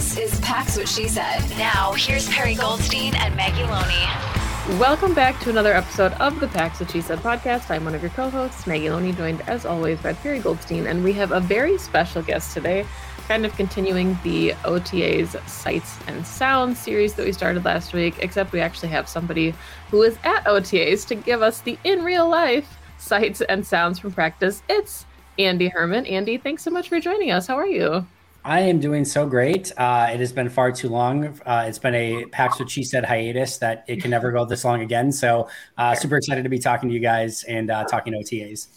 [0.00, 1.40] This is Pax What She Said.
[1.58, 4.80] Now, here's Perri Goldstein and Maggie Loney.
[4.80, 7.70] Welcome back to another episode of the Pax What She Said podcast.
[7.70, 11.12] I'm one of your co-hosts, Maggie Loney, joined as always by Perri Goldstein, and we
[11.12, 12.86] have a very special guest today,
[13.28, 18.52] kind of continuing the OTA's Sights and Sounds series that we started last week, except
[18.52, 19.52] we actually have somebody
[19.90, 24.12] who is at OTAs to give us the in real life sights and sounds from
[24.12, 24.62] practice.
[24.66, 25.04] It's
[25.38, 26.06] Andy Herman.
[26.06, 27.46] Andy, thanks so much for joining us.
[27.46, 28.06] How are you?
[28.44, 29.70] I am doing so great.
[29.76, 31.38] Uh, it has been far too long.
[31.44, 34.64] Uh, it's been a Pax what she said hiatus that it can never go this
[34.64, 35.12] long again.
[35.12, 38.68] So uh, super excited to be talking to you guys and uh, talking OTAs.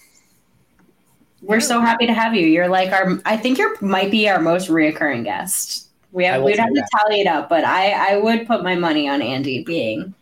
[1.41, 2.45] We're so happy to have you.
[2.45, 3.19] You're like our.
[3.25, 5.89] I think you might be our most reoccurring guest.
[6.11, 6.81] We have we'd have that.
[6.81, 10.13] to tally it up, but I I would put my money on Andy being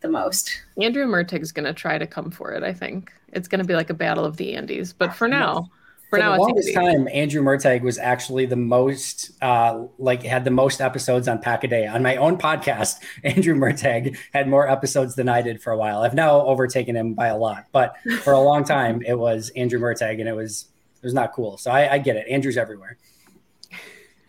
[0.00, 0.62] the most.
[0.80, 2.62] Andrew Mertig is going to try to come for it.
[2.62, 4.92] I think it's going to be like a battle of the Andes.
[4.92, 5.70] But for now.
[6.12, 10.44] For, for now, the longest time, Andrew Mertag was actually the most, uh, like, had
[10.44, 11.86] the most episodes on Pack a Day.
[11.86, 16.02] On my own podcast, Andrew Mertag had more episodes than I did for a while.
[16.02, 19.80] I've now overtaken him by a lot, but for a long time, it was Andrew
[19.80, 21.56] Mertag, and it was it was not cool.
[21.56, 22.28] So I, I get it.
[22.28, 22.98] Andrew's everywhere.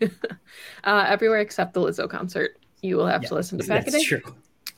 [0.00, 2.56] uh, everywhere except the Lizzo concert.
[2.80, 4.22] You will have yeah, to listen to Pack a Day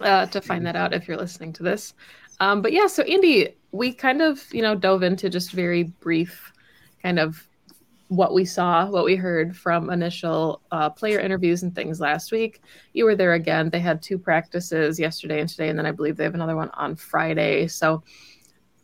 [0.01, 1.95] uh, to find that out if you're listening to this.
[2.41, 6.53] Um, but yeah, so Andy, we kind of you know dove into just very brief
[7.03, 7.47] kind of
[8.09, 12.63] what we saw, what we heard from initial uh, player interviews and things last week.
[12.93, 13.71] You were there again.
[13.71, 16.71] They had two practices yesterday and today, and then I believe they have another one
[16.75, 17.67] on Friday.
[17.67, 18.03] So,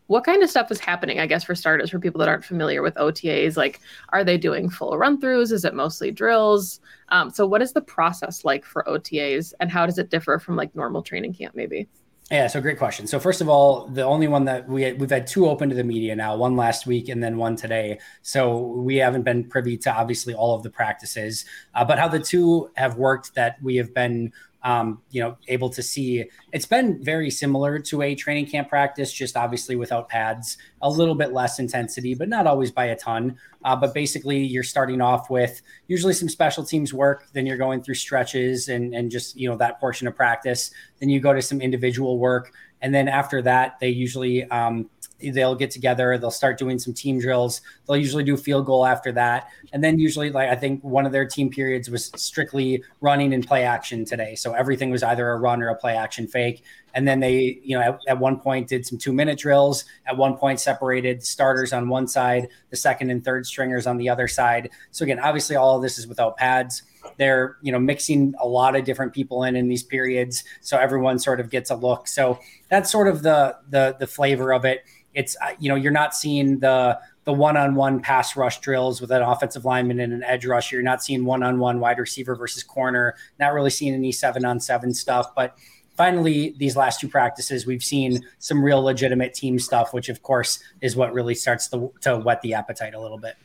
[0.09, 2.83] what kind of stuff is happening, I guess, for starters, for people that aren't familiar
[2.83, 3.57] with OTAs?
[3.57, 3.81] Like,
[4.11, 5.53] are they doing full run throughs?
[5.53, 6.81] Is it mostly drills?
[7.11, 10.57] Um, so, what is the process like for OTAs, and how does it differ from
[10.57, 11.89] like normal training camp, maybe?
[12.31, 13.07] Yeah, so great question.
[13.07, 15.85] So first of all, the only one that we we've had two open to the
[15.85, 17.99] media now, one last week and then one today.
[18.23, 21.45] So we haven't been privy to obviously all of the practices,
[21.75, 24.33] uh, but how the two have worked that we have been
[24.65, 26.25] um, you know, able to see.
[26.53, 31.15] It's been very similar to a training camp practice, just obviously without pads, a little
[31.15, 33.37] bit less intensity, but not always by a ton.
[33.65, 37.83] Uh, but basically, you're starting off with usually some special teams work, then you're going
[37.83, 40.71] through stretches and and just you know that portion of practice.
[40.99, 44.89] Then you go to some individual work, and then after that, they usually um,
[45.31, 49.13] they'll get together they'll start doing some team drills they'll usually do field goal after
[49.13, 49.49] that.
[49.73, 53.47] And then usually like i think one of their team periods was strictly running and
[53.47, 54.35] play action today.
[54.35, 56.63] So everything was either a run or a play action fake.
[56.95, 60.17] And then they you know at, at one point did some two minute drills at
[60.17, 64.29] one point separated starters on one side the second and third stringers on the other
[64.29, 64.71] side.
[64.91, 66.83] So again obviously all of this is without pads
[67.17, 71.19] they're you know mixing a lot of different people in in these periods so everyone
[71.19, 74.85] sort of gets a look so that's sort of the the the flavor of it
[75.15, 79.23] it's uh, you know you're not seeing the the one-on-one pass rush drills with an
[79.23, 80.77] offensive lineman and an edge rusher.
[80.77, 83.15] You're not seeing one-on-one wide receiver versus corner.
[83.39, 85.33] Not really seeing any seven-on-seven stuff.
[85.37, 85.57] But
[85.97, 90.59] finally, these last two practices, we've seen some real legitimate team stuff, which of course
[90.81, 93.37] is what really starts to, to whet the appetite a little bit.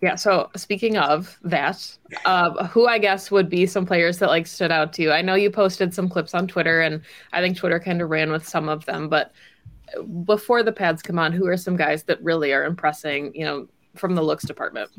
[0.00, 0.14] Yeah.
[0.14, 4.70] So speaking of that, uh, who I guess would be some players that like stood
[4.70, 5.10] out to you?
[5.10, 8.30] I know you posted some clips on Twitter, and I think Twitter kind of ran
[8.30, 9.08] with some of them.
[9.08, 9.32] But
[10.24, 13.68] before the pads come on, who are some guys that really are impressing, you know,
[13.96, 14.90] from the looks department?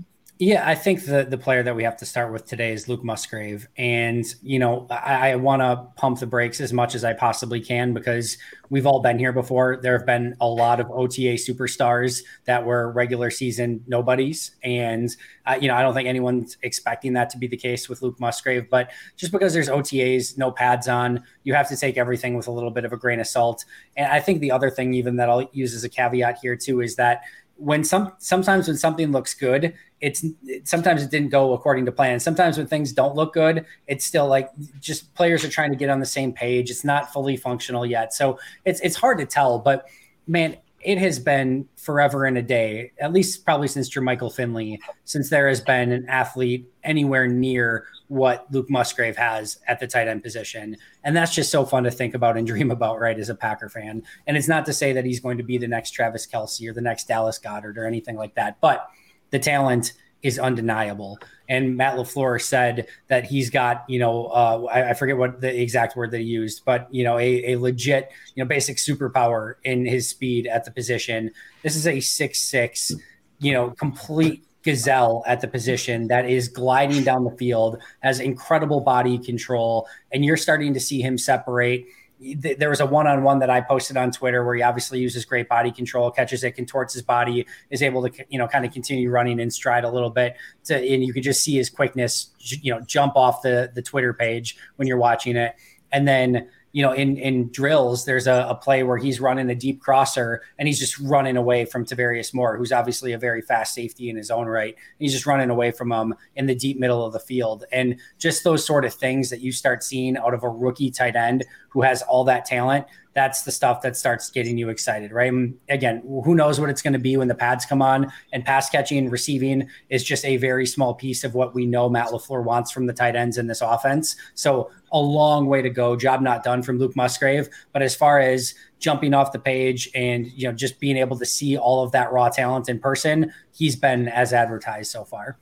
[0.42, 3.04] Yeah, I think the the player that we have to start with today is Luke
[3.04, 7.12] Musgrave, and you know I, I want to pump the brakes as much as I
[7.12, 8.38] possibly can because
[8.70, 9.82] we've all been here before.
[9.84, 15.14] There have been a lot of OTA superstars that were regular season nobodies, and
[15.46, 18.18] uh, you know I don't think anyone's expecting that to be the case with Luke
[18.22, 18.70] Musgrave.
[18.70, 22.52] But just because there's OTAs, no pads on, you have to take everything with a
[22.52, 23.66] little bit of a grain of salt.
[23.98, 26.80] And I think the other thing, even that I'll use as a caveat here too,
[26.80, 27.24] is that
[27.60, 31.92] when some sometimes when something looks good it's it, sometimes it didn't go according to
[31.92, 32.22] plan.
[32.22, 35.90] Sometimes when things don't look good it's still like just players are trying to get
[35.90, 36.72] on the same page.
[36.72, 38.14] It's not fully functional yet.
[38.14, 39.88] So it's it's hard to tell but
[40.26, 45.30] man it has been forever and a day, at least probably since Jermichael Finley, since
[45.30, 50.24] there has been an athlete anywhere near what Luke Musgrave has at the tight end
[50.24, 50.76] position.
[51.04, 53.70] And that's just so fun to think about and dream about, right, as a Packer
[53.70, 54.04] fan.
[54.28, 56.74] And it's not to say that he's going to be the next Travis Kelce or
[56.74, 58.90] the next Dallas Goedert or anything like that, but
[59.30, 61.20] the talent is undeniable.
[61.48, 65.62] And Matt LaFleur said that he's got, you know, uh, I, I, forget what the
[65.62, 69.56] exact word that he used, but, you know, a, a legit, you know, basic superpower
[69.64, 71.32] in his speed at the position.
[71.64, 72.92] This is a six six,
[73.40, 78.82] you know, complete gazelle at the position that is gliding down the field, has incredible
[78.82, 81.86] body control, and you're starting to see him separate.
[82.20, 85.72] There was a one-on-one that I posted on Twitter where he obviously uses great body
[85.72, 89.40] control, catches it, contorts his body, is able to you know kind of continue running
[89.40, 90.36] in stride a little bit,
[90.66, 94.14] to, and you can just see his quickness, you know, jump off the the Twitter
[94.14, 95.56] page when you're watching it,
[95.94, 99.56] and then you know, in in drills, there's a, a, play where he's running a
[99.56, 103.74] deep crosser and he's just running away from Tarvarius Moore, who's obviously a very fast
[103.74, 104.76] safety in his own right.
[105.00, 107.66] He's just running away from him in the deep middle of the field.
[107.72, 111.16] And just those sort of things that you start seeing out of a rookie tight
[111.16, 115.32] end who has all that talent that's the stuff that starts getting you excited, right?
[115.32, 118.46] And again, who knows what it's going to be when the pads come on and
[118.46, 122.10] pass catching, and receiving is just a very small piece of what we know Matt
[122.10, 124.16] LaFleur wants from the tight ends in this offense.
[124.36, 125.96] So a long way to go.
[125.96, 127.50] Job not done from Luke Musgrave.
[127.74, 131.26] But as far as jumping off the page and you know just being able to
[131.26, 135.38] see all of that raw talent in person, he's been as advertised so far.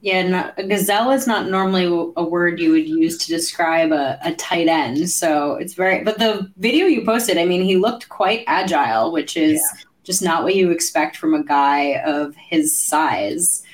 [0.00, 1.86] Yeah, a gazelle is not normally
[2.16, 5.10] a word you would use to describe a, a tight end.
[5.10, 9.36] So it's very, but the video you posted, I mean, he looked quite agile, which
[9.36, 9.80] is yeah.
[10.04, 13.64] just not what you expect from a guy of his size.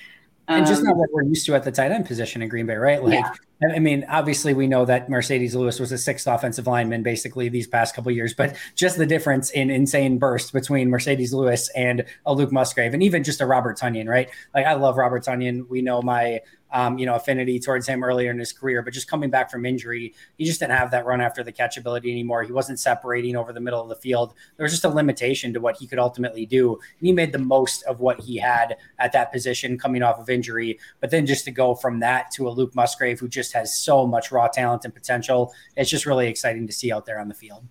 [0.48, 2.64] And just not um, what we're used to at the tight end position in Green
[2.64, 3.02] Bay, right?
[3.02, 3.34] Like yeah.
[3.62, 7.66] I mean, obviously, we know that Marcedes Lewis was a sixth offensive lineman basically these
[7.66, 12.34] past couple years, but just the difference in insane burst between Marcedes Lewis and a
[12.34, 14.28] Luke Musgrave, and even just a Robert Tonyan, right?
[14.54, 15.68] Like, I love Robert Tonyan.
[15.68, 16.40] We know my
[16.74, 18.82] um, you know, affinity towards him earlier in his career.
[18.82, 21.76] But just coming back from injury, he just didn't have that run after the catch
[21.76, 22.42] ability anymore.
[22.42, 24.34] He wasn't separating over the middle of the field.
[24.56, 26.74] There was just a limitation to what he could ultimately do.
[26.74, 30.28] And he made the most of what he had at that position coming off of
[30.28, 30.80] injury.
[31.00, 34.04] But then just to go from that to a Luke Musgrave who just has so
[34.04, 37.34] much raw talent and potential, it's just really exciting to see out there on the
[37.34, 37.64] field.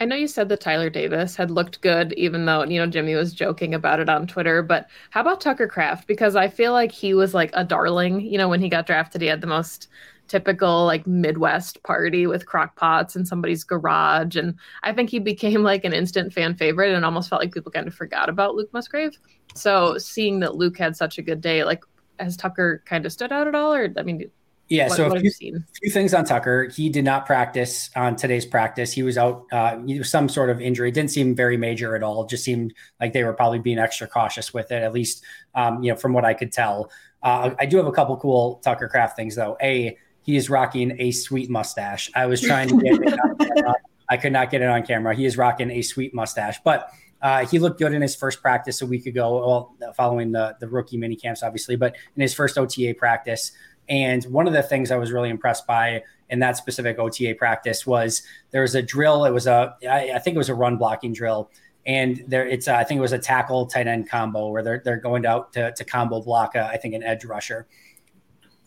[0.00, 3.14] I know you said that Tyler Davis had looked good, even though, you know, Jimmy
[3.14, 4.62] was joking about it on Twitter.
[4.62, 6.06] But how about Tucker Kraft?
[6.06, 8.20] Because I feel like he was like a darling.
[8.20, 9.88] You know, when he got drafted, he had the most
[10.28, 14.36] typical like Midwest party with crock pots in somebody's garage.
[14.36, 14.54] And
[14.84, 17.88] I think he became like an instant fan favorite and almost felt like people kind
[17.88, 19.18] of forgot about Luke Musgrave.
[19.54, 21.82] So seeing that Luke had such a good day, like
[22.20, 23.74] has Tucker kind of stood out at all?
[23.74, 24.30] Or I mean,
[24.68, 26.64] yeah, what, so a few, few, things on Tucker.
[26.68, 28.92] He did not practice on today's practice.
[28.92, 30.90] He was out, uh, some sort of injury.
[30.90, 32.24] It didn't seem very major at all.
[32.24, 35.24] It just seemed like they were probably being extra cautious with it, at least,
[35.54, 36.90] um, you know, from what I could tell.
[37.22, 39.56] Uh, I do have a couple cool Tucker Kraft things, though.
[39.62, 42.10] A, he is rocking a sweet mustache.
[42.14, 43.74] I was trying to get it.
[44.10, 45.14] I could not get it on camera.
[45.14, 48.80] He is rocking a sweet mustache, but uh, he looked good in his first practice
[48.82, 49.38] a week ago,
[49.78, 53.52] well, following the, the rookie mini camps, obviously, but in his first OTA practice,
[53.88, 57.86] and one of the things I was really impressed by in that specific OTA practice
[57.86, 59.24] was there was a drill.
[59.24, 61.50] It was a, I, think it was a run blocking drill.
[61.86, 64.82] And there, it's, a, I think it was a tackle tight end combo where they're,
[64.84, 67.66] they're going out to, to combo block, a, I think, an edge rusher.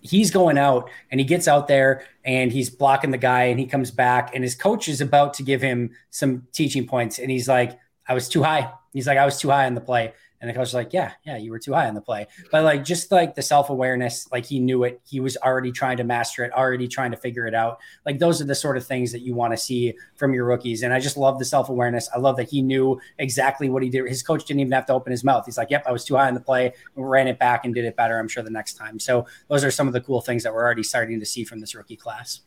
[0.01, 3.67] He's going out and he gets out there and he's blocking the guy and he
[3.67, 7.19] comes back and his coach is about to give him some teaching points.
[7.19, 8.71] And he's like, I was too high.
[8.93, 10.13] He's like, I was too high on the play.
[10.41, 12.25] And the coach was like, yeah, yeah, you were too high on the play.
[12.51, 14.99] But like, just like the self awareness, like he knew it.
[15.05, 17.79] He was already trying to master it, already trying to figure it out.
[18.07, 20.81] Like, those are the sort of things that you want to see from your rookies.
[20.81, 22.09] And I just love the self awareness.
[22.13, 24.07] I love that he knew exactly what he did.
[24.07, 25.45] His coach didn't even have to open his mouth.
[25.45, 27.85] He's like, yep, I was too high on the play, ran it back and did
[27.85, 28.99] it better, I'm sure, the next time.
[28.99, 31.59] So, those are some of the cool things that we're already starting to see from
[31.59, 32.41] this rookie class.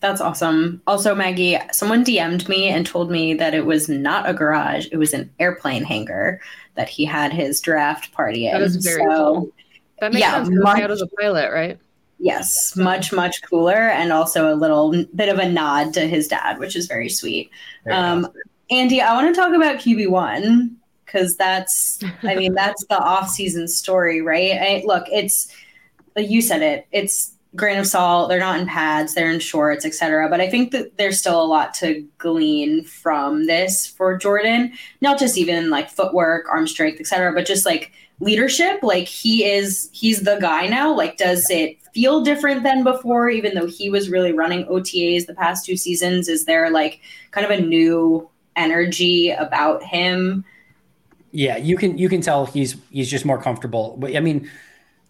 [0.00, 0.82] That's awesome.
[0.86, 4.98] Also, Maggie, someone DM'd me and told me that it was not a garage, it
[4.98, 6.42] was an airplane hangar
[6.74, 8.52] that he had his draft party in.
[8.52, 9.52] That is very so, cool.
[10.00, 11.78] That makes yeah, sense much, out as a pilot, right?
[12.18, 16.58] Yes, much, much cooler and also a little bit of a nod to his dad,
[16.58, 17.50] which is very sweet.
[17.84, 18.28] Very um,
[18.70, 24.20] Andy, I want to talk about QB1 because that's, I mean, that's the off-season story,
[24.20, 24.52] right?
[24.52, 25.48] I, look, it's,
[26.16, 28.28] you said it, it's grain of salt.
[28.28, 30.28] They're not in pads, they're in shorts, etc.
[30.28, 34.72] But I think that there's still a lot to glean from this for Jordan.
[35.00, 38.82] Not just even like footwork, arm strength, etc., but just like leadership.
[38.82, 40.92] Like he is he's the guy now.
[40.94, 45.34] Like does it feel different than before even though he was really running OTAs the
[45.34, 46.28] past two seasons?
[46.28, 50.44] Is there like kind of a new energy about him
[51.32, 53.96] Yeah, you can you can tell he's he's just more comfortable.
[53.98, 54.48] But I mean,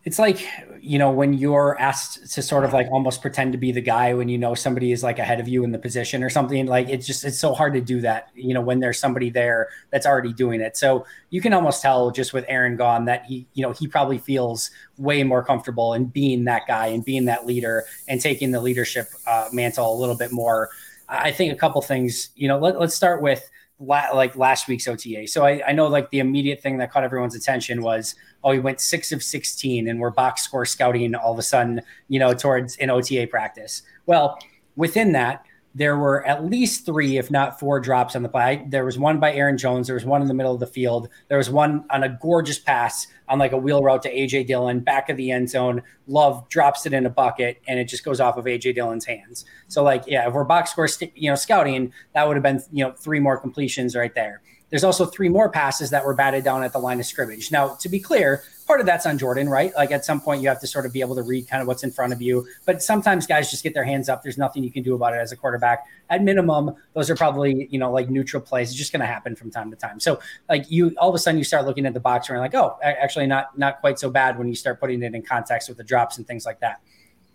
[0.05, 0.47] it's like
[0.85, 4.13] you know when you're asked to sort of like almost pretend to be the guy
[4.13, 6.89] when you know somebody is like ahead of you in the position or something like
[6.91, 10.05] it's just it's so hard to do that you know when there's somebody there that's
[10.05, 10.77] already doing it.
[10.77, 14.19] So you can almost tell just with aaron gone that he you know he probably
[14.19, 18.61] feels way more comfortable in being that guy and being that leader and taking the
[18.61, 20.69] leadership uh, mantle a little bit more.
[21.09, 23.49] I think a couple things you know let, let's start with
[23.81, 27.05] la- like last week's ota so I, I know like the immediate thing that caught
[27.05, 28.15] everyone's attention was
[28.45, 31.81] oh, he went six of 16 and we're box score scouting all of a sudden,
[32.09, 33.83] you know, towards an OTA practice.
[34.07, 34.39] Well,
[34.77, 38.65] within that, there were at least three, if not four, drops on the play.
[38.69, 39.89] There was one by Aaron Jones.
[39.89, 41.09] There was one in the middle of the field.
[41.29, 44.81] There was one on a gorgeous pass on like a wheel route to AJ Dillon,
[44.81, 45.83] back of the end zone.
[46.07, 49.45] Love drops it in a bucket, and it just goes off of AJ Dillon's hands.
[49.67, 52.85] So, like, yeah, if we're box score, you know, scouting, that would have been you
[52.85, 54.43] know three more completions right there.
[54.71, 57.53] There's also three more passes that were batted down at the line of scrimmage.
[57.53, 59.73] Now, to be clear, part of that's on Jordan, right?
[59.77, 61.69] Like at some point, you have to sort of be able to read kind of
[61.69, 62.47] what's in front of you.
[62.65, 64.23] But sometimes guys just get their hands up.
[64.23, 65.85] There's nothing you can do about it as a quarterback.
[66.11, 68.71] At minimum, those are probably you know like neutral plays.
[68.71, 70.01] It's just going to happen from time to time.
[70.01, 72.55] So like you, all of a sudden, you start looking at the box and like,
[72.55, 75.79] oh, actually, not not quite so bad when you start putting it in context with
[75.79, 76.81] the drops and things like that.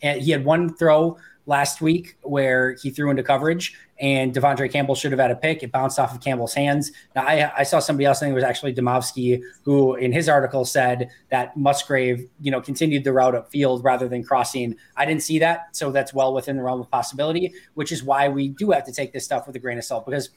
[0.01, 4.93] And he had one throw last week where he threw into coverage and De'Vondre Campbell
[4.93, 5.63] should have had a pick.
[5.63, 6.91] It bounced off of Campbell's hands.
[7.15, 10.29] Now, I, I saw somebody else, I think it was actually Demovsky, who in his
[10.29, 14.75] article said that Musgrave, you know, continued the route upfield rather than crossing.
[14.95, 15.75] I didn't see that.
[15.75, 18.93] So that's well within the realm of possibility, which is why we do have to
[18.93, 20.29] take this stuff with a grain of salt because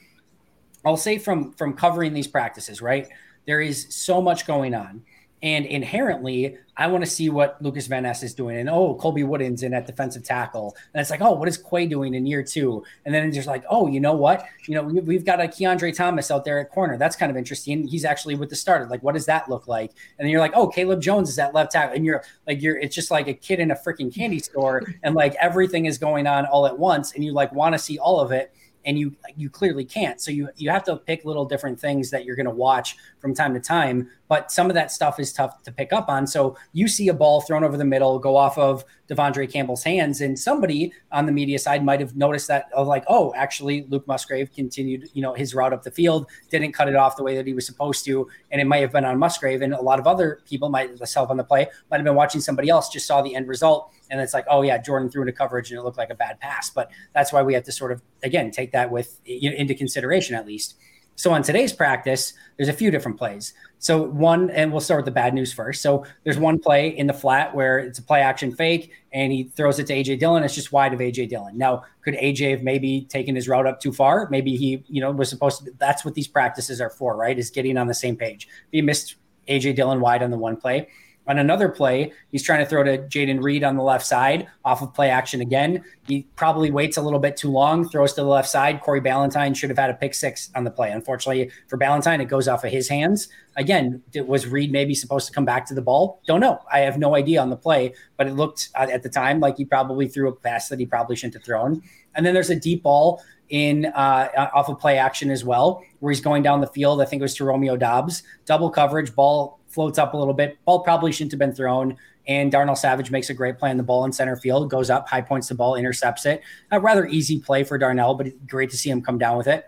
[0.84, 3.08] I'll say from from covering these practices, right?
[3.46, 5.02] There is so much going on.
[5.42, 8.58] And inherently, I want to see what Lucas Van Ness is doing.
[8.58, 10.76] And oh, Colby Wooden's in at defensive tackle.
[10.94, 12.84] And it's like, oh, what is Quay doing in year two?
[13.04, 14.46] And then it's just like, oh, you know what?
[14.68, 16.96] You know, we've got a Kiondre Thomas out there at corner.
[16.96, 17.88] That's kind of interesting.
[17.88, 18.86] He's actually with the starter.
[18.86, 19.90] Like, what does that look like?
[20.18, 21.96] And then you're like, oh, Caleb Jones is at left tackle.
[21.96, 24.82] And you're like, you're it's just like a kid in a freaking candy store.
[25.02, 27.14] And like everything is going on all at once.
[27.14, 30.20] And you like want to see all of it and you you clearly can't.
[30.20, 33.34] So you you have to pick little different things that you're going to watch from
[33.34, 34.10] time to time.
[34.32, 36.26] But some of that stuff is tough to pick up on.
[36.26, 40.22] So you see a ball thrown over the middle, go off of De'Vondre Campbell's hands,
[40.22, 44.08] and somebody on the media side might have noticed that of like, oh, actually Luke
[44.08, 47.36] Musgrave continued, you know, his route up the field, didn't cut it off the way
[47.36, 49.60] that he was supposed to, and it might have been on Musgrave.
[49.60, 52.40] And a lot of other people might myself on the play might have been watching
[52.40, 55.34] somebody else, just saw the end result, and it's like, oh yeah, Jordan threw into
[55.34, 56.70] coverage and it looked like a bad pass.
[56.70, 59.74] But that's why we have to sort of again take that with you know, into
[59.74, 60.76] consideration at least.
[61.16, 63.54] So on today's practice, there's a few different plays.
[63.78, 65.82] So one, and we'll start with the bad news first.
[65.82, 69.44] So there's one play in the flat where it's a play action fake, and he
[69.44, 70.42] throws it to AJ Dillon.
[70.42, 71.58] It's just wide of AJ Dillon.
[71.58, 74.28] Now, could AJ have maybe taken his route up too far?
[74.30, 75.72] Maybe he, you know, was supposed to.
[75.78, 77.38] That's what these practices are for, right?
[77.38, 78.46] Is getting on the same page.
[78.46, 79.16] If He missed
[79.48, 80.88] AJ Dillon wide on the one play.
[81.28, 84.82] On another play, he's trying to throw to Jayden Reed on the left side off
[84.82, 85.84] of play action again.
[86.06, 88.80] He probably waits a little bit too long, throws to the left side.
[88.80, 90.90] Corey Ballentine should have had a pick six on the play.
[90.90, 93.28] Unfortunately for Ballentine, it goes off of his hands.
[93.56, 96.20] Again, was Reed maybe supposed to come back to the ball?
[96.26, 96.60] Don't know.
[96.72, 99.64] I have no idea on the play, but it looked at the time like he
[99.64, 101.82] probably threw a pass that he probably shouldn't have thrown.
[102.14, 106.10] And then there's a deep ball in uh, off of play action as well, where
[106.10, 107.02] he's going down the field.
[107.02, 108.22] I think it was to Romeo Doubs.
[108.46, 110.58] double coverage, ball floats up a little bit.
[110.64, 111.96] Ball probably shouldn't have been thrown.
[112.28, 115.08] And Darnell Savage makes a great play on the ball in center field, goes up,
[115.08, 116.40] high points the ball, intercepts it.
[116.70, 119.66] A rather easy play for Darnell, but great to see him come down with it.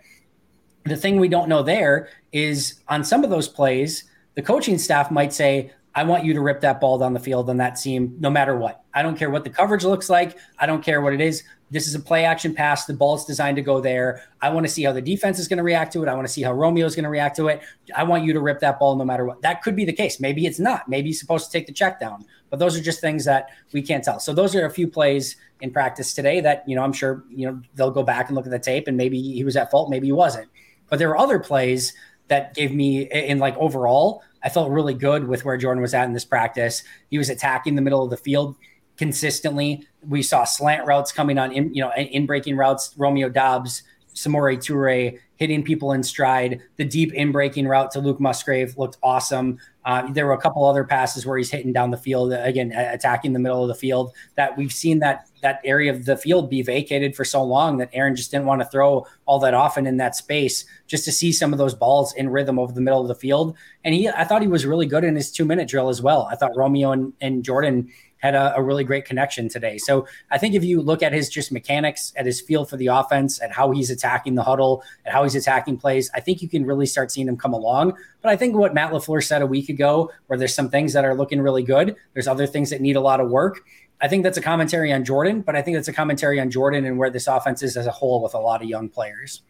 [0.84, 5.10] The thing we don't know there is on some of those plays, the coaching staff
[5.10, 8.16] might say, I want you to rip that ball down the field on that seam,
[8.18, 8.82] no matter what.
[8.92, 10.36] I don't care what the coverage looks like.
[10.58, 11.44] I don't care what it is.
[11.70, 12.84] This is a play action pass.
[12.84, 14.22] The ball is designed to go there.
[14.42, 16.08] I want to see how the defense is going to react to it.
[16.08, 17.62] I want to see how Romeo is going to react to it.
[17.96, 19.40] I want you to rip that ball no matter what.
[19.42, 20.20] That could be the case.
[20.20, 20.88] Maybe it's not.
[20.88, 22.24] Maybe he's supposed to take the check down.
[22.50, 24.20] But those are just things that we can't tell.
[24.20, 27.46] So those are a few plays in practice today that, you know, I'm sure, you
[27.46, 29.90] know, they'll go back and look at the tape and maybe he was at fault,
[29.90, 30.48] maybe he wasn't.
[30.88, 31.92] But there were other plays
[32.28, 36.04] that gave me in like overall I felt really good with where Jordan was at
[36.04, 36.84] in this practice.
[37.08, 38.56] He was attacking the middle of the field
[38.98, 39.86] consistently.
[40.06, 42.94] We saw slant routes coming on, in, you know, in breaking routes.
[42.98, 43.82] Romeo Doubs,
[44.14, 46.60] Samori Toure hitting people in stride.
[46.76, 49.58] The deep in breaking route to Luke Musgrave looked awesome.
[49.84, 53.32] Uh, there were a couple other passes where he's hitting down the field, again, attacking
[53.32, 54.12] the middle of the field.
[54.36, 57.90] That we've seen that that area of the field be vacated for so long that
[57.92, 61.32] Aaron just didn't want to throw all that often in that space, just to see
[61.32, 63.56] some of those balls in rhythm over the middle of the field.
[63.84, 66.28] And he, I thought he was really good in his two minute drill as well.
[66.30, 67.90] I thought Romeo and, and Jordan
[68.24, 69.76] had a, a, really great connection today.
[69.76, 72.86] So I think if you look at his just mechanics, at his feel for the
[72.86, 76.48] offense, at how he's attacking the huddle, at how he's attacking plays, I think you
[76.48, 77.98] can really start seeing him come along.
[78.22, 81.04] But I think what Matt LaFleur said a week ago, where there's some things that
[81.04, 83.60] are looking really good, there's other things that need a lot of work.
[84.00, 86.86] I think that's a commentary on Jordan, but I think that's a commentary on Jordan
[86.86, 89.42] and where this offense is as a whole with a lot of young players.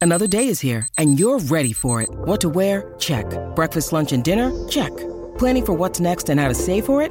[0.00, 2.10] Another day is here and you're ready for it.
[2.10, 2.94] What to wear?
[3.00, 3.26] Check.
[3.56, 4.52] Breakfast, lunch, and dinner?
[4.68, 4.96] Check.
[5.36, 7.10] Planning for what's next and how to save for it?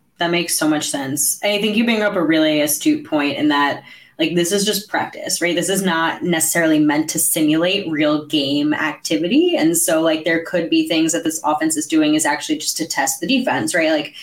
[0.21, 1.37] that makes so much sense.
[1.43, 3.83] I think you bring up a really astute point in that–
[4.21, 5.55] like this is just practice, right?
[5.55, 9.55] This is not necessarily meant to simulate real game activity.
[9.57, 12.77] And so like there could be things that this offense is doing is actually just
[12.77, 13.89] to test the defense, right?
[13.89, 14.13] Like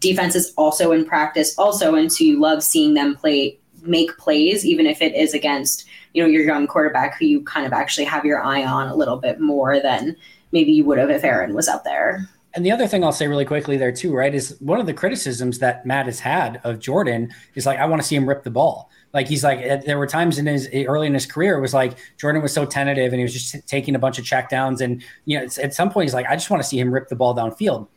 [0.00, 4.64] defense is also in practice also and so you love seeing them play make plays
[4.64, 5.84] even if it is against
[6.14, 8.96] you know your young quarterback who you kind of actually have your eye on a
[8.96, 10.16] little bit more than
[10.52, 12.28] maybe you would have if Aaron was out there.
[12.54, 14.94] And the other thing I'll say really quickly there too, right, is one of the
[14.94, 18.44] criticisms that Matt has had of Jordan is like, I want to see him rip
[18.44, 18.90] the ball.
[19.12, 21.60] Like he's like, eh, there were times in his eh, early in his career, it
[21.60, 24.80] was like Jordan was so tentative and he was just taking a bunch of checkdowns.
[24.80, 27.08] And, you know, at some point he's like, I just want to see him rip
[27.08, 27.88] the ball downfield.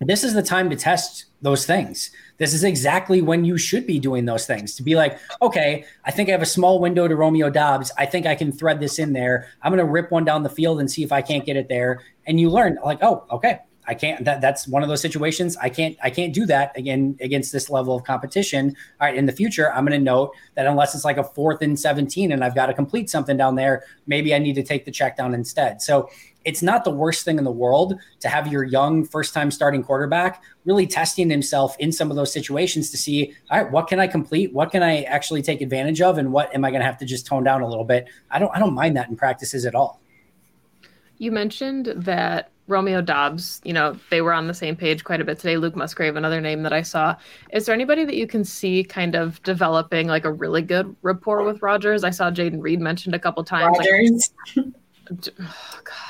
[0.00, 2.10] This is the time to test those things.
[2.38, 6.10] This is exactly when you should be doing those things to be like, okay, I
[6.10, 7.90] think I have a small window to Romeo Doubs.
[7.96, 9.48] I think I can thread this in there.
[9.62, 11.68] I'm going to rip one down the field and see if I can't get it
[11.68, 12.02] there.
[12.26, 14.24] And you learn, like, oh, okay, I can't.
[14.24, 15.56] That that's one of those situations.
[15.56, 15.96] I can't.
[16.02, 18.76] I can't do that again against this level of competition.
[19.00, 21.62] All right, in the future, I'm going to note that unless it's like a fourth
[21.62, 24.84] and 17 and I've got to complete something down there, maybe I need to take
[24.84, 25.82] the check down instead.
[25.82, 26.08] So
[26.46, 29.82] it's not the worst thing in the world to have your young first time starting
[29.82, 33.98] quarterback really testing himself in some of those situations to see, all right, what can
[33.98, 34.52] I complete?
[34.52, 36.18] What can I actually take advantage of?
[36.18, 38.06] And what am I going to have to just tone down a little bit?
[38.30, 40.00] I don't, I don't mind that in practices at all.
[41.18, 45.24] You mentioned that Romeo Doubs, you know, they were on the same page quite a
[45.24, 45.56] bit today.
[45.56, 47.14] Luke Musgrave, another name that I saw.
[47.52, 51.44] Is there anybody that you can see kind of developing like a really good rapport
[51.44, 52.02] with Rodgers?
[52.04, 53.78] I saw Jayden Reed mentioned a couple times.
[53.78, 54.30] Rodgers.
[54.56, 55.52] Like, oh,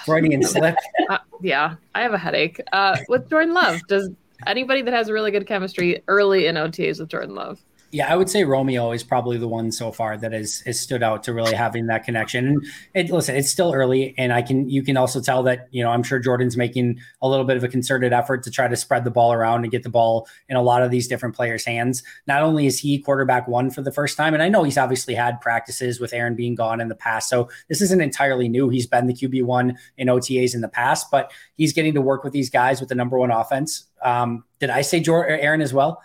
[0.04, 0.76] Freudian slip.
[1.10, 2.60] Uh, yeah, I have a headache.
[2.72, 4.10] Uh, with Jordan Love, does
[4.46, 7.62] anybody that has really good chemistry early in OTAs with Jordan Love?
[7.92, 11.04] Yeah, I would say Romeo is probably the one so far that has, has stood
[11.04, 12.48] out to really having that connection.
[12.48, 12.60] And
[12.94, 15.90] it, listen, it's still early, and I can you can also tell that you know
[15.90, 19.04] I'm sure Jordan's making a little bit of a concerted effort to try to spread
[19.04, 22.02] the ball around and get the ball in a lot of these different players' hands.
[22.26, 25.14] Not only is he quarterback one for the first time, and I know he's obviously
[25.14, 28.68] had practices with Aaron being gone in the past, so this isn't entirely new.
[28.68, 32.24] He's been the QB one in OTAs in the past, but he's getting to work
[32.24, 33.86] with these guys with the number one offense.
[34.02, 36.02] Um, did I say Jordan, Aaron as well?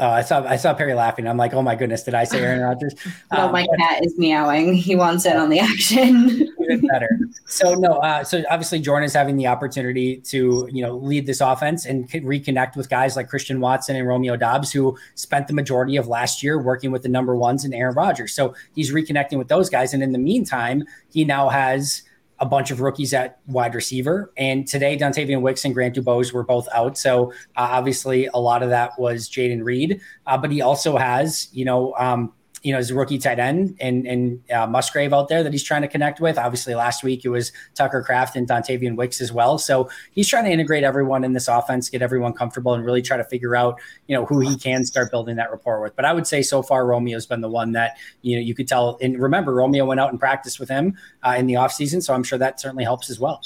[0.00, 1.28] Uh, I saw I saw Perri laughing.
[1.28, 2.94] I'm like, oh my goodness, did I say Aaron Rodgers?
[3.30, 4.72] um, my cat is meowing.
[4.74, 6.48] He wants it on the action.
[6.62, 7.20] even better.
[7.44, 11.42] So no, uh, so obviously Jordan is having the opportunity to you know lead this
[11.42, 15.96] offense and reconnect with guys like Christian Watson and Romeo Doubs, who spent the majority
[15.96, 18.32] of last year working with the number ones and Aaron Rodgers.
[18.32, 22.02] So he's reconnecting with those guys, and in the meantime, he now has
[22.42, 24.32] a bunch of rookies at wide receiver.
[24.36, 26.98] And today, Dontayvion Wicks and Grant Dubose were both out.
[26.98, 30.00] So uh, obviously, a lot of that was Jayden Reed.
[30.26, 34.06] Uh, but he also has, you know, um, you know, his rookie tight end and
[34.06, 36.38] and uh, Musgrave out there that he's trying to connect with.
[36.38, 39.58] Obviously, last week it was Tucker Kraft and Dontayvion Wicks as well.
[39.58, 43.16] So he's trying to integrate everyone in this offense, get everyone comfortable, and really try
[43.16, 45.96] to figure out you know who he can start building that rapport with.
[45.96, 48.68] But I would say so far Romeo's been the one that you know you could
[48.68, 48.96] tell.
[49.00, 52.24] And remember, Romeo went out and practiced with him uh, in the offseason, so I'm
[52.24, 53.42] sure that certainly helps as well.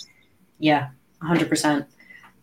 [0.58, 0.88] Yeah,
[1.20, 1.86] 100.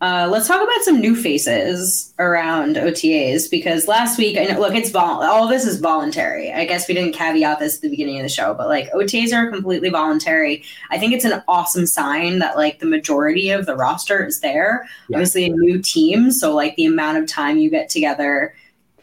[0.00, 4.74] Uh, let's talk about some new faces around OTAs because last week, I know, look,
[4.74, 6.52] it's vol- all this is voluntary.
[6.52, 9.32] I guess we didn't caveat this at the beginning of the show, but like OTAs
[9.32, 10.64] are completely voluntary.
[10.90, 14.86] I think it's an awesome sign that like the majority of the roster is there.
[15.08, 15.16] Yeah.
[15.16, 18.54] Obviously, a new team, so like the amount of time you get together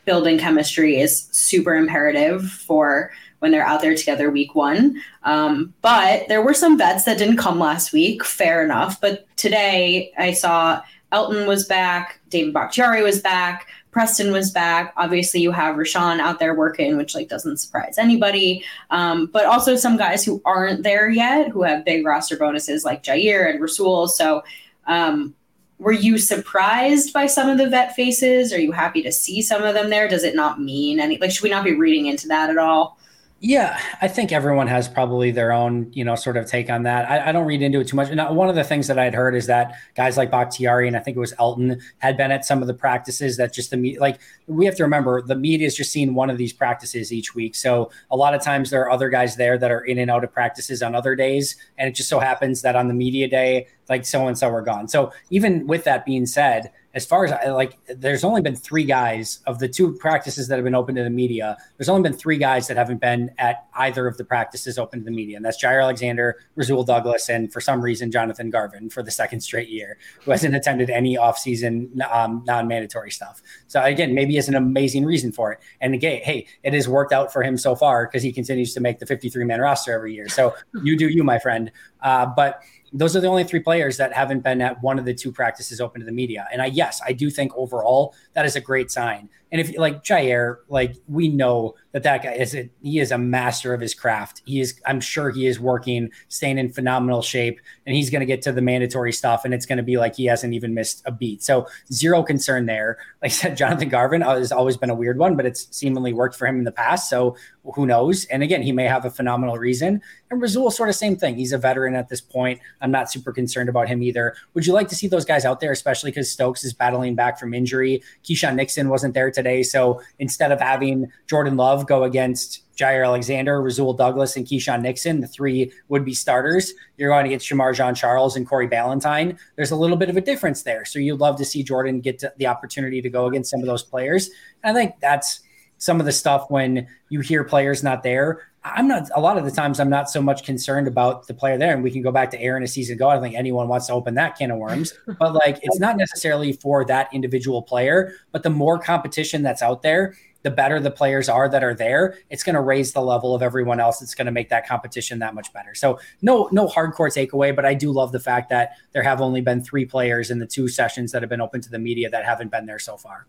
[0.06, 5.02] building chemistry is super imperative for when they're out there together week one.
[5.24, 9.02] Um, but there were some vets that didn't come last week, fair enough.
[9.02, 14.94] But today I saw Elgton was back, David Bakhtiari was back, Preston was back.
[14.96, 18.64] Obviously, you have Rashan out there working, which like doesn't surprise anybody.
[18.90, 23.04] Um, but also some guys who aren't there yet, who have big roster bonuses like
[23.04, 24.08] Jaire and Rasul.
[24.08, 24.44] So,
[24.86, 25.36] um,
[25.80, 28.54] were you surprised by some of the vet faces?
[28.54, 30.08] Are you happy to see some of them there?
[30.08, 31.18] Does it not mean any?
[31.18, 33.00] Like, should we not be reading into that at all?
[33.44, 37.10] Yeah, I think everyone has probably their own, you know, sort of take on that.
[37.10, 38.10] I, I don't read into it too much.
[38.12, 40.96] And one of the things that I had heard is that guys like Bakhtiari and
[40.96, 43.78] I think it was Elgton had been at some of the practices that just the
[43.78, 47.12] media, like we have to remember the media is just seeing one of these practices
[47.12, 47.56] each week.
[47.56, 50.24] So a lot of times there are other guys there that are in and out
[50.24, 51.56] of practices on other days.
[51.80, 54.62] And it just so happens that on the media day, like so and so are
[54.62, 54.88] gone.
[54.88, 58.84] So even with that being said, as far as I like, there's only been three
[58.84, 61.58] guys of the two practices that have been open to the media.
[61.78, 65.06] There's only been three guys that haven't been at either of the practices open to
[65.06, 69.04] the media, and that's Jaire Alexander, Rasul Douglas, and for some reason Jonathan Garvin for
[69.04, 73.42] the second straight year, who hasn't attended any offseason um, non-mandatory stuff.
[73.68, 75.60] So again, maybe it's an amazing reason for it.
[75.80, 78.82] And again, hey, it has worked out for him so far because he continues to
[78.82, 80.28] make the 53 man roster every year.
[80.28, 81.72] So you do you, my friend.
[82.02, 82.62] Uh, but
[82.94, 85.80] those are the only three players that haven't been at one of the two practices
[85.80, 86.48] open to the media.
[86.52, 89.30] And I, yes, I do think overall that is a great sign.
[89.52, 93.18] And if like Jaire, like we know that that guy is a, he is a
[93.18, 94.42] master of his craft.
[94.46, 98.26] He is, I'm sure he is working, staying in phenomenal shape, and he's going to
[98.26, 101.04] get to the mandatory stuff, and it's going to be like he hasn't even missed
[101.06, 101.44] a beat.
[101.44, 102.98] So zero concern there.
[103.22, 106.36] Like I said, Jonathan Garvin has always been a weird one, but it's seemingly worked
[106.36, 107.10] for him in the past.
[107.10, 107.36] So
[107.76, 108.26] who knows?
[108.26, 110.02] And again, he may have a phenomenal reason.
[110.30, 111.36] And Rasul, sort of same thing.
[111.36, 112.60] He's a veteran at this point.
[112.80, 114.36] I'm not super concerned about him either.
[114.54, 117.38] Would you like to see those guys out there, especially because Stokes is battling back
[117.38, 118.02] from injury?
[118.24, 119.64] Keisean Nixon wasn't there today.
[119.64, 125.22] So instead of having Jordan Love go against Jaire Alexander, Rasul Douglas, and Keisean Nixon,
[125.22, 126.74] the three would be starters.
[126.98, 129.38] You're going to get Shemar Jean Charles and Corey Ballentine.
[129.56, 130.86] There's a little bit of a difference there.
[130.86, 133.84] So you'd love to see Jordan get the opportunity to go against some of those
[133.84, 134.30] players.
[134.64, 135.42] And I think that's
[135.78, 138.48] some of the stuff when you hear players not there.
[138.64, 141.58] I'm not a lot of the times I'm not so much concerned about the player
[141.58, 141.74] there.
[141.74, 143.10] And we can go back to Aaron a season ago.
[143.10, 144.94] I don't think anyone wants to open that can of worms.
[145.20, 149.82] But like it's not necessarily for that individual player, but the more competition that's out
[149.82, 152.18] there, the better the players are that are there.
[152.30, 154.02] It's going to raise the level of everyone else.
[154.02, 155.76] It's going to make that competition that much better.
[155.76, 159.42] So no, no hardcore takeaway, but I do love the fact that there have only
[159.42, 162.26] been three players in the two sessions that have been open to the media that
[162.26, 163.28] haven't been there so far.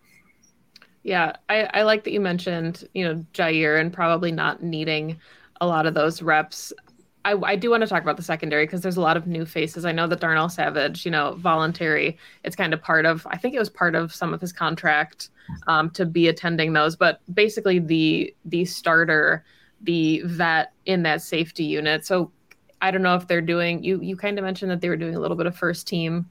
[1.02, 5.18] Yeah, I, I like that you mentioned, you know, Jaire and probably not needing
[5.60, 6.72] a lot of those reps.
[7.24, 9.44] I, I do want to talk about the secondary because there's a lot of new
[9.44, 9.84] faces.
[9.84, 12.18] I know that Darnell Savage, you know, voluntary.
[12.44, 13.26] It's kind of part of.
[13.30, 15.30] I think it was part of some of his contract
[15.66, 16.96] um, to be attending those.
[16.96, 19.44] But basically, the the starter,
[19.80, 22.04] the vet in that safety unit.
[22.04, 22.32] So
[22.80, 23.84] I don't know if they're doing.
[23.84, 26.26] You you kind of mentioned that they were doing a little bit of first team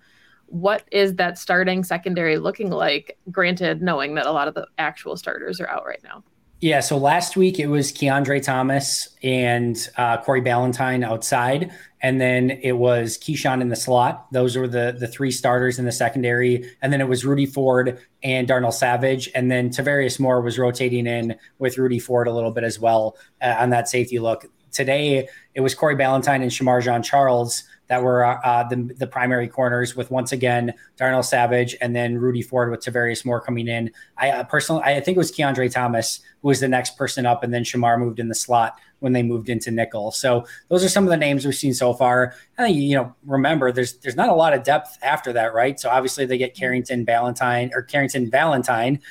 [0.51, 3.17] what is that starting secondary looking like?
[3.31, 6.23] Granted, knowing that a lot of the actual starters are out right now.
[6.59, 12.51] Yeah, so last week it was Kiondre Thomas and uh, Corey Ballentine outside, and then
[12.51, 14.31] it was Keisean in the slot.
[14.31, 17.99] Those were the the three starters in the secondary, and then it was Rudy Ford
[18.21, 22.51] and Darnell Savage, and then Tarvarius Moore was rotating in with Rudy Ford a little
[22.51, 24.45] bit as well uh, on that safety look.
[24.71, 29.05] Today it was Corey Ballentine and Shemar Jean Charles that were uh, uh, the, the
[29.05, 33.67] primary corners with once again Darnell Savage and then Rudy Ford with Tarvarius Moore coming
[33.67, 33.91] in.
[34.17, 37.43] I uh, personally, I think it was Kiondre Thomas who was the next person up,
[37.43, 40.11] and then Shemar moved in the slot when they moved into nickel.
[40.11, 42.33] So those are some of the names we've seen so far.
[42.57, 45.77] I think you know, remember there's there's not a lot of depth after that, right?
[45.77, 49.01] So obviously they get Carrington Valentine or Carrington Valentine.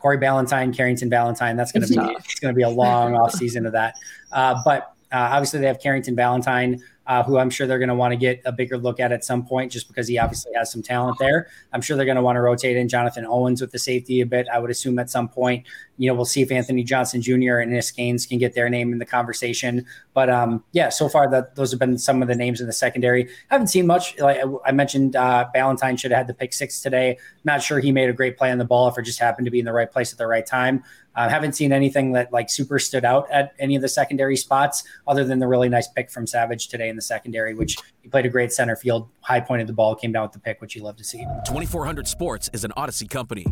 [0.00, 1.56] Corey Ballentine, Carrington Valentine.
[1.56, 3.96] That's going to be it's going to be a long off season of that.
[4.30, 7.94] Uh, but uh, obviously, they have Carrington Valentine, uh, who I'm sure they're going to
[7.94, 10.70] want to get a bigger look at at some point, just because he obviously has
[10.70, 11.48] some talent there.
[11.72, 14.26] I'm sure they're going to want to rotate in Jonathan Owens with the safety a
[14.26, 14.46] bit.
[14.52, 15.66] I would assume at some point,
[15.96, 17.58] you know, we'll see if Anthony Johnson Jr.
[17.58, 19.86] and Innis Gaines can get their name in the conversation.
[20.12, 22.72] But um, yeah, so far that those have been some of the names in the
[22.74, 23.24] secondary.
[23.24, 24.18] I haven't seen much.
[24.18, 27.18] Like I mentioned, uh, Ballentine should have had the pick six today.
[27.44, 29.50] Not sure he made a great play on the ball if it just happened to
[29.50, 30.84] be in the right place at the right time.
[31.18, 34.36] I uh, haven't seen anything that like super stood out at any of the secondary
[34.36, 38.08] spots, other than the really nice pick from Savage today in the secondary, which he
[38.08, 40.76] played a great center field, high pointed the ball, came down with the pick, which
[40.76, 41.26] you love to see.
[41.44, 43.44] 2400 Sports is an Audacy company.